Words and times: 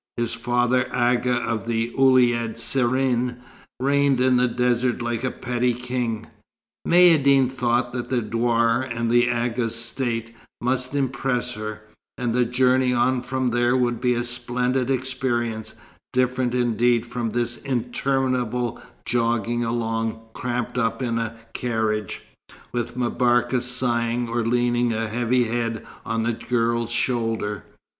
His 0.17 0.33
father, 0.33 0.89
Agha 0.91 1.35
of 1.43 1.67
the 1.67 1.93
Ouled 1.95 2.57
Serrin, 2.57 3.37
reigned 3.79 4.19
in 4.19 4.35
the 4.35 4.47
desert 4.47 4.99
like 4.99 5.23
a 5.23 5.29
petty 5.29 5.75
king. 5.75 6.25
Maïeddine 6.87 7.51
thought 7.51 7.93
that 7.93 8.09
the 8.09 8.19
douar 8.23 8.81
and 8.81 9.11
the 9.11 9.29
Agha's 9.29 9.75
state 9.75 10.33
must 10.59 10.95
impress 10.95 11.51
her; 11.51 11.83
and 12.17 12.33
the 12.33 12.45
journey 12.45 12.91
on 12.95 13.21
from 13.21 13.51
there 13.51 13.77
would 13.77 14.01
be 14.01 14.15
a 14.15 14.23
splendid 14.23 14.89
experience, 14.89 15.75
different 16.13 16.55
indeed 16.55 17.05
from 17.05 17.29
this 17.29 17.57
interminable 17.61 18.81
jogging 19.05 19.63
along, 19.63 20.19
cramped 20.33 20.79
up 20.79 21.03
in 21.03 21.19
a 21.19 21.37
carriage, 21.53 22.23
with 22.73 22.97
M'Barka 22.97 23.61
sighing, 23.61 24.27
or 24.27 24.43
leaning 24.43 24.93
a 24.93 25.07
heavy 25.07 25.43
head 25.43 25.85
on 26.03 26.23
the 26.23 26.33
girl's 26.33 26.89
shoulder. 26.89 27.65